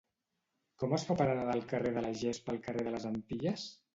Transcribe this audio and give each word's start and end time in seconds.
Com 0.83 0.95
es 0.97 1.05
fa 1.09 1.17
per 1.19 1.27
anar 1.33 1.43
del 1.49 1.61
carrer 1.73 1.93
de 1.97 2.03
la 2.05 2.11
Gespa 2.21 2.53
al 2.57 2.61
carrer 2.69 2.87
de 2.89 2.95
les 2.97 3.09
Antilles? 3.13 3.67